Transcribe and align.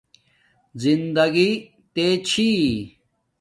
زندگݵ 0.81 1.49
تے 1.93 2.05
چھی 2.27 2.49